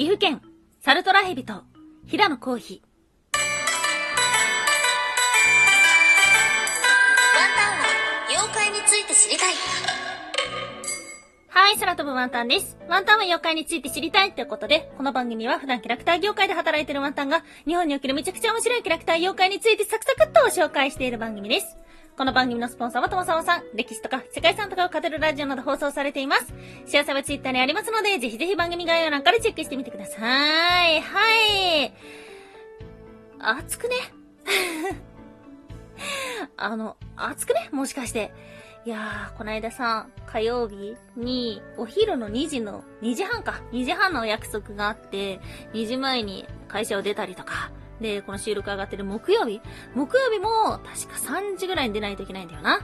[0.00, 0.40] 岐阜県、
[0.80, 1.62] サルトラヘビと、
[2.06, 3.36] 平野コーヒー。
[3.36, 3.44] ワ
[7.44, 7.84] ンタンは
[8.30, 9.54] 妖怪について知りたい。
[11.48, 12.78] はい、空飛ぶワンタンです。
[12.88, 21.76] ワンタンは妖怪について知りたいということで、この番組は普段キャラクター業界で働いているワンタンが、日本におけるめちゃくちゃ面白いキャラクター妖怪についてサクサクっと紹介している番組です。
[22.16, 26.52] この番組のスポンサーはともさまさん、歴史とか世界遺産とかを語るラジオなど放送されています。
[26.86, 30.18] 詳細はツイッターにありますので、ぜひぜひ番組概要欄からチェックしてみてくださ
[30.86, 31.00] い。
[31.00, 31.34] は
[31.84, 31.94] い。
[33.38, 33.96] 熱くね？
[36.58, 37.70] あの、熱くね？
[37.72, 38.32] もしかして。
[38.84, 45.40] いやー、こないださ、火曜日に、お昼の2時の、2時半か、2時半のお約束があって、
[45.72, 49.60] 2時前に会社を出たりとか、で、この収録上がってる木曜日
[49.94, 52.80] 木曜日も、確か3時ぐらいに出ないといけないんだよな。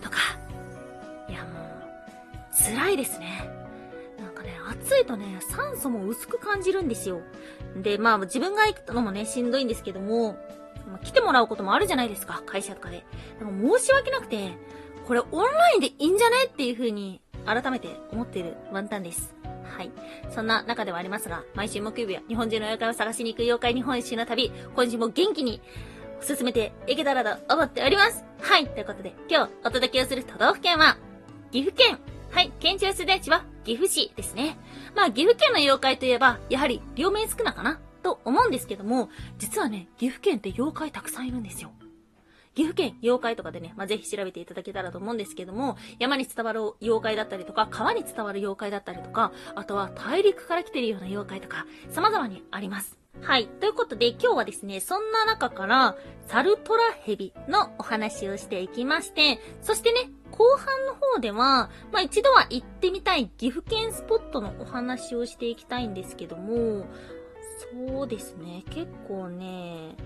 [0.00, 0.18] とか。
[1.28, 3.48] いや、もう、辛いですね。
[4.18, 7.20] なんかね、暑いとね、酸素も薄く感じるんですよ。
[7.76, 10.36] で、まあ、自分が行くのもね、しんどいんですけども、
[10.86, 13.04] まあ来てもらうこともあるじゃないですか、会社とかで。
[13.38, 14.52] でも申し訳なくて、
[15.06, 19.34] これオンラインでいいんじゃねっていう風に、改めて思ってるワンタンです。
[19.76, 19.90] はい。
[20.30, 25.60] そんな中ではありますが、毎週木曜日は日本中の妖怪を探しに行く妖怪日本一周の旅、今週も元気に
[26.20, 28.24] 進めていけたらと思っております。
[28.40, 28.68] はい。
[28.68, 30.96] ということで、今日お届けをする都道府県は、
[31.50, 31.98] 岐阜県。
[32.30, 32.52] はい。
[32.60, 34.56] 県庁所在地は岐阜市ですね。
[34.94, 39.08] まあ、岐阜県の妖怪といえば、やはり両面少なかなと思うんですけども、
[39.38, 41.72] 実はね、岐阜県って妖怪たくさんいるんですよ。
[42.54, 52.98] 岐阜県妖怪とかでね、まあ、ぜひ調べていただけたらと思うんですけども、山に伝わる妖怪だったりとか、川に伝わる妖怪だったりとか、あとは大陸から来てるような妖怪とか、様々にあります。
[53.20, 53.46] はい。
[53.46, 66.86] ということで、今日はですね、そんな中から、サルトラヘビのお話をしていきまして、そしてね、後半の方では、まあ、一度は行ってみたい岐阜県スポットのお話をしていきたいんですけども、
[67.72, 69.96] そうですね、結構ね、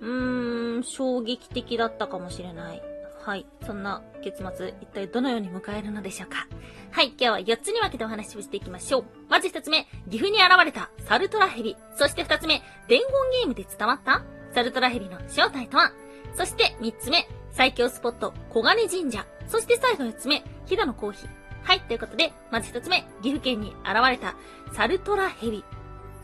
[0.00, 2.82] うーん、衝撃的だったかもしれない。
[3.24, 3.46] はい。
[3.66, 6.46] そんな結末、一体どのように迎えるのでしょうか。
[6.92, 7.08] はい。
[7.08, 9.04] 今日は4つに分けてお話をしていきましょう。
[9.28, 11.76] まず1つ目、岐阜に現れたサルトラヘビ。
[11.96, 13.08] そして2つ目、伝言
[13.40, 14.22] ゲームで伝わった？
[14.54, 15.90] サルトラヘビの正体とは？
[16.34, 19.26] そして3つ目、最強スポット、小金神社。
[19.48, 21.30] そして最後4つ目、飛騨のコーヒー。
[21.64, 21.80] はい。
[21.80, 24.36] ということで、まず1つ目、岐阜県に現れた
[24.72, 25.64] サルトラヘビ。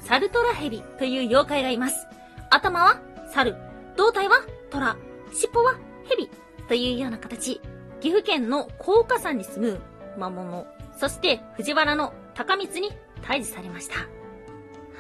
[0.01, 2.07] サルトラヘビという妖怪がいます。
[2.51, 3.01] 頭は？
[3.33, 3.57] 猿、
[3.97, 4.97] 胴体は虎、
[5.33, 6.29] 尻尾は蛇
[6.69, 7.61] というような形。
[8.01, 9.81] 岐阜県の高架山に住む
[10.19, 10.67] 魔物、
[10.99, 12.91] そして藤原の高光に
[13.23, 13.95] 退治されました。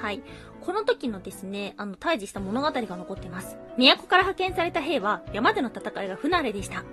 [0.00, 0.22] はい。
[0.62, 3.58] この時のですね、あの、退治した物語が残っています。
[3.76, 6.84] 都から派遣された兵は山での戦いが不慣れでした。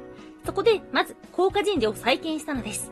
[0.45, 2.91] そこで、まず、高架神社を再建したのです。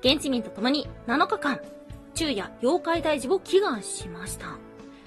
[0.00, 1.60] 現地民と共に7日間、
[2.14, 4.58] 昼夜妖怪退治を祈願しました。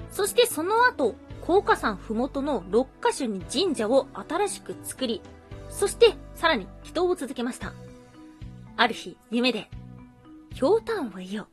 [0.10, 1.16] そしてその後、
[1.52, 5.22] 高架山ふもとの6カ所に神社を新しく作り、
[5.70, 7.74] そしてさらに祈祷を続けました。
[8.78, 9.70] ある日、夢で、
[10.54, 11.48] ひょうたんを言おう、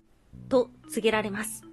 [0.49, 1.65] と告げられます。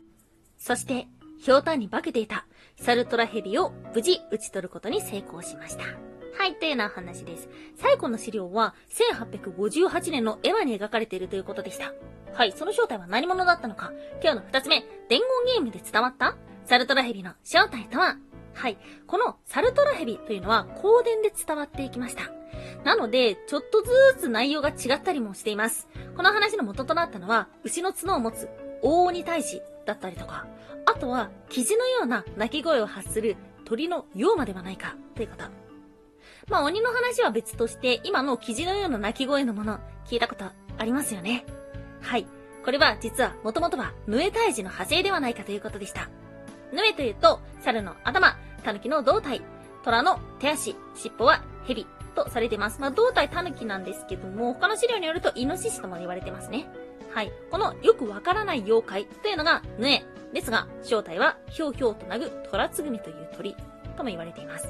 [0.57, 2.47] そして、ひょうたんに化けていた
[2.77, 5.83] サルトラヘビを無事打ち取ることに成功しました。
[5.83, 7.47] はい、というような話です。
[7.75, 8.73] 最後の資料は
[9.21, 11.93] 1858年の絵馬に描かれているということでした。
[12.33, 13.91] はい、その正体は何者だったのか。
[14.23, 15.19] 今日の二つ目、伝言
[15.57, 18.17] ゲームで伝わったサルトラヘビの正体とは？
[18.53, 18.77] はい。
[19.07, 22.31] このサルトラヘビというのは光伝で伝わっていきました。
[22.83, 25.87] なので、ちょっとずつ内容が違ったりもしています。
[26.15, 28.49] この話の元となったのは、牛の角を持つ
[28.81, 30.47] 大鬼大使だったりとか、
[30.85, 35.45] あとは、キジのような鳴き声を発する鳥の妖魔ではないか、ということ。
[36.47, 41.45] まあ、鬼の話は別として、今のキジのような鳴き声のもの、聞いたことありますよね。
[42.01, 42.25] はい。
[42.63, 46.09] これは実は、もともとは、ヌエ退治の派生ではないかということでした。
[46.75, 49.41] ヌエというと、猿の頭、狸の胴体、
[49.83, 52.81] 虎の手足、尻尾は蛇とされてます。
[52.81, 56.67] まあ、胴体狸なんですけども、他の資料によると、イノシシとも言われてますね。
[57.13, 57.31] はい。
[57.49, 60.05] このよくわからない妖怪というのが、ヌエ。
[60.33, 63.55] ですが、正体は、ひょうひょうとなぐ虎つぐみという鳥
[63.95, 64.67] とも言われています。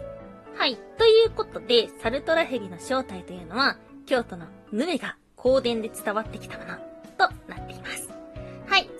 [0.55, 0.77] はい。
[0.97, 6.94] ということで、サルトラヘビの正体というのは、京都のヌエが香典で伝わってきたもの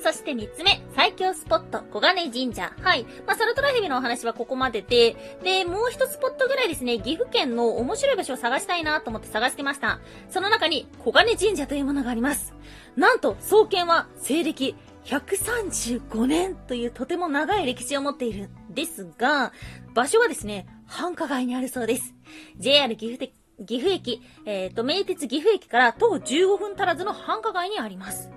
[0.06, 2.72] そして三つ目、最強スポット、小金神社。
[2.80, 3.08] はい。
[3.26, 10.00] まあ、サルトラヘビのお話はここまでで、で、もう一スポットぐらいですね、岐阜県の面白い場所を探したいなと思って探してました。
[10.30, 12.54] その中に、小金神社というものがあります。
[12.96, 14.76] なんと、創建は西暦
[15.06, 19.54] 135年というとても長い歴史を持っているんですが、
[19.96, 22.14] 場所はですね、繁華街にあるそうです。
[22.58, 23.32] JR 岐阜
[23.66, 28.30] 岐阜駅、えっ、と、名鉄岐阜駅から徒歩15分足らずの繁華街にあります。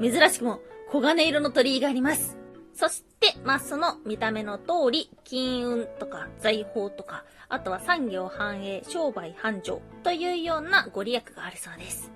[0.00, 0.62] 珍しくも、
[0.92, 2.36] 黄金色の鳥居があります。
[2.74, 12.12] そして、まあ、その見た目の通り、金運とか財宝とか、あとは産業繁栄、商売繁盛というようなご利益があるそうです。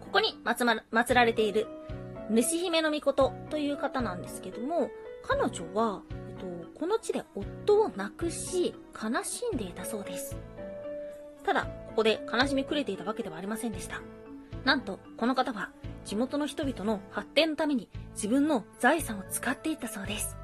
[0.00, 1.66] ここに祀ま、祀られている、
[2.30, 4.88] 主姫の御事という方なんですけども、
[5.22, 6.46] 彼女は、えっと、
[6.78, 10.38] この地で夫を亡くし、悲しんでいたそうです。
[11.44, 14.00] ただ、ここで悲しみくれていたわけではありませんでした。
[14.64, 15.70] なんと、この方は、
[16.06, 20.36] 地元の人々の発展のために自分の財産を使っていったそうです。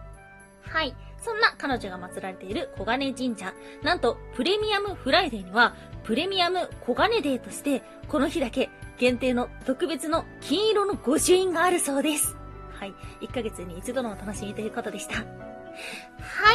[0.62, 0.94] はい。
[1.19, 3.55] そんな彼女が祀られている小金神社。
[3.82, 12.37] なんと、プレミアムフライデーには、プレミアム小金デーとして、この日だけ限定の特別の金色の御朱印があるそうです。
[12.75, 12.94] はい。
[13.20, 15.15] 1ヶ月に一度のお楽しみということでした。
[15.15, 15.23] は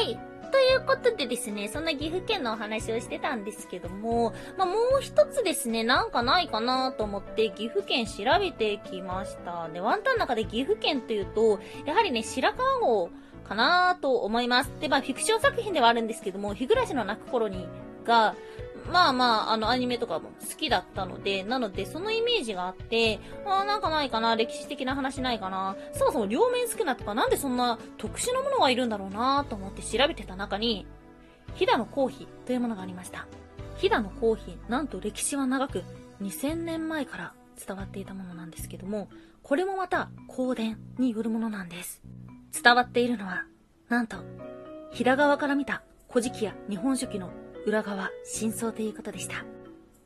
[0.01, 0.19] い。
[0.67, 9.69] ということでですね、そんな岐阜県のお話をしてたんですけども、まあ、もう一つですね、なんかないかなと思って岐阜県調べてきました。
[9.69, 13.09] で、ワンタンの中で岐阜県というと、やはりね、白川郷
[13.47, 14.71] かなと思います。
[14.81, 17.65] で、まあ、フィクション作品ではあるんですけども、日暮らしの泣く頃に、
[18.03, 18.35] が、
[18.91, 30.87] まあまあ、あの、アニメとかも好きだったので、なので、そのイメージがあって、あーなんかないかな、歴史的な話ないかな、そもそも両面少なとか、なんでそんな特殊なものがいるんだろうなと思って調べてた中に、
[31.55, 33.27] 飛騨の皇妃というものがありました。
[33.77, 35.83] 飛騨の皇妃、なんと歴史は長く、
[36.21, 37.33] 2000年前から
[37.65, 39.09] 伝わっていたものなんですけども、
[39.43, 42.01] これもまた、香典によるものなんです。
[42.63, 43.45] 伝わっているのは、
[43.89, 44.17] なんと、
[44.91, 47.31] 飛騨側から見た古事記や日本書紀の
[47.67, 49.43] 裏側、真相ということでした。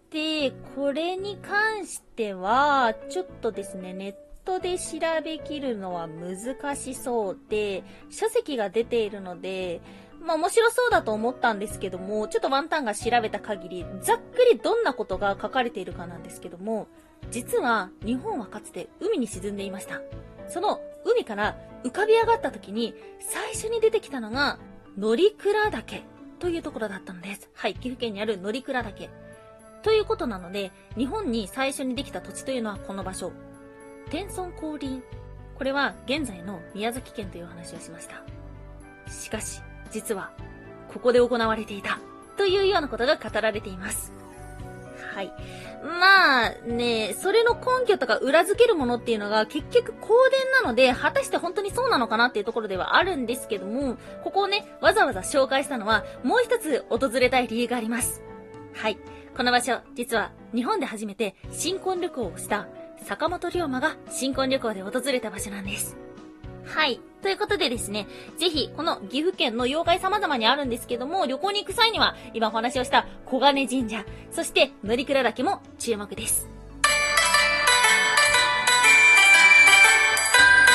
[0.10, 9.80] で、これに関しては、ちょっとですね、ネットで調べきるのは難しそうで、書籍が出ているので、
[10.20, 16.88] まあ面白そうだと思ったんですけども、ちょっとワンタンが調べた限り、ざっくりどんなことが書かれているかなんですけども、
[17.30, 20.02] 実は日本はかつて海に沈んでいました。
[20.48, 24.58] その海から浮かび上がった時に、最初に出てきたのが、
[24.98, 26.02] 乗鞍岳
[26.42, 27.50] というところだったのです。
[27.54, 29.10] はい、岐阜県にある乗鞍岳。
[29.84, 33.32] ということなので、日本に最初にできた土地というのはこの場所。
[34.10, 35.04] 天孫降臨。
[35.56, 38.24] これは現在の宮崎県という話をしました。
[39.12, 39.62] しかし、
[39.92, 40.32] 実は、
[40.92, 42.00] ここで行われていた。
[42.38, 44.12] というようなことが語られています。
[45.22, 45.34] はい。
[45.84, 58.22] まあね、それの根拠とか裏付けるものっていうのが結局公伝なので、果たして本当にそうなのかなっていうところではあるんですけども、ここをね、わざわざ紹介したのは、もう一つ訪れたい理由があります。
[58.74, 58.98] はい。
[59.38, 62.68] この場所、実は日本で初めて新婚旅行をした
[63.04, 65.98] 坂本龍馬が新婚旅行で訪れた場所なんです。
[66.66, 67.00] はい。
[67.22, 76.50] ということでですね、ぜひ、この岐阜県の妖怪様々にあるんですけども、旅行に行く際には、今お話をした小金神社、そして乗鞍岳も注目です。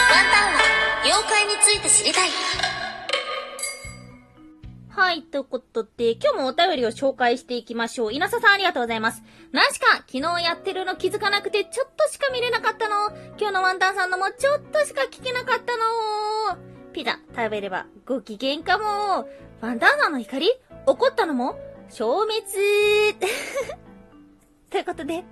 [0.08, 0.60] ワンタンは
[1.04, 2.28] 妖怪について知りたい。
[4.96, 8.14] はい、ということで、今日もお便りを紹介していきましょう。
[8.14, 9.22] 稲佐さんありがとうございます。
[9.52, 13.14] なしか、昨日やってるの気づかなくて、ちょっとしか見れなかったの。
[13.38, 15.65] 今日のワンタンさんのもちょっとしか聞けなかった
[17.36, 19.28] 食べればご機嫌かも。
[19.60, 20.50] ワンタンさんの怒り
[20.86, 21.58] 怒ったのも？
[21.88, 22.42] 消滅
[24.70, 25.24] ということで、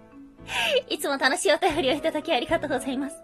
[0.89, 3.17] いつも楽しいお便りをいただきありがとうございます。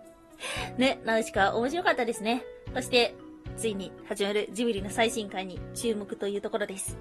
[0.78, 2.42] ね、ナウシカ面白かったですね。
[2.74, 3.14] そして、
[3.56, 6.98] ついに始まるジブリの最新回に注目というところです。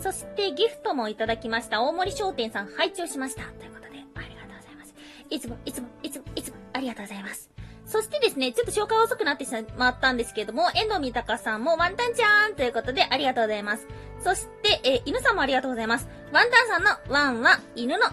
[0.00, 1.82] そしてギフトもいただきました。
[1.82, 3.42] 大森商店さん拝聴しました。
[3.44, 4.94] ということで、ありがとうございます。
[5.30, 7.57] いつも、いつも、いつも、いつも、ありがとうございます。
[7.88, 13.86] そしてですね、ちょっと紹介遅くなってしまったんですけれども、遠藤三鷹さんもワンタンちゃんということでありがとうございます。
[14.22, 16.06] そして、えー犬さんもありがとうございます。
[16.30, 18.12] ワンタンさんのワンは犬のワー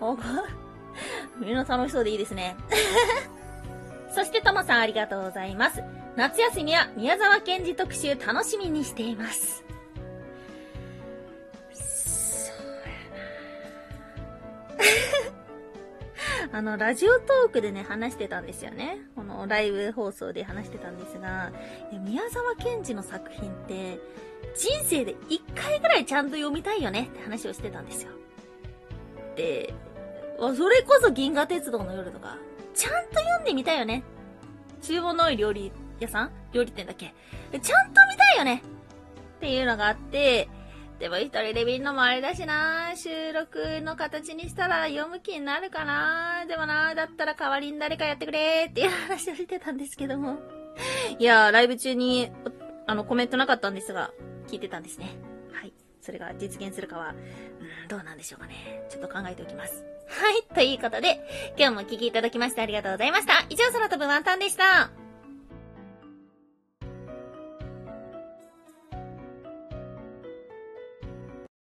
[0.00, 0.16] お
[1.38, 2.54] みんな楽しそうでいいですね。
[4.14, 5.82] そしてともさんありがとうございます。
[6.14, 9.64] 夏休みは宮沢賢治特集楽しみにしています。
[16.52, 18.98] あの、ラジオトークでね、話してたんですよね。
[19.14, 21.52] このライブ放送で話してたんですが、
[21.92, 24.00] 宮沢賢治の作品って、
[24.56, 28.10] 人生で一回ぐらいちゃんと読みたいよねって話をしてたんですよ。
[29.36, 29.72] で、
[30.40, 32.36] あそれこそ銀河鉄道の夜とか、
[32.74, 34.02] ちゃんと読んでみたいよね。
[34.82, 36.30] 厨房の多い料理屋さん？
[36.52, 37.14] 料理店だっけ？
[37.52, 38.62] ちゃんと見たいよね
[39.36, 40.48] っていうのがあって、
[41.00, 50.38] でも一人で見るのもあれだしな収録の形にしたら読む気になるかなでもなだったら代わりに誰かやってくれっていう話をしてたんですけども。
[51.18, 52.30] いやー、ライブ中に、
[52.86, 54.10] あの、コメントなかったんですが、
[54.46, 55.16] 聞いてたんですね。
[55.52, 55.72] はい。
[56.00, 58.84] それが実現するかは、うん、どうなんでしょうかね。
[58.88, 59.84] ちょっと考えておきます。
[60.08, 60.42] はい。
[60.54, 61.20] ということで、
[61.56, 63.44] 今日もお聞きいただきましてありがとうございました。
[63.48, 64.99] 以上、空飛ぶワンタンでした。